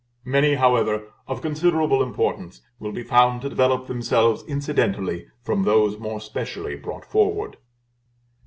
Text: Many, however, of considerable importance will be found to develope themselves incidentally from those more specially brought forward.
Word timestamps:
Many, 0.25 0.55
however, 0.55 1.09
of 1.27 1.43
considerable 1.43 2.01
importance 2.01 2.63
will 2.79 2.91
be 2.91 3.03
found 3.03 3.43
to 3.43 3.49
develope 3.49 3.85
themselves 3.85 4.43
incidentally 4.47 5.27
from 5.43 5.61
those 5.61 5.99
more 5.99 6.19
specially 6.19 6.75
brought 6.75 7.05
forward. 7.05 7.57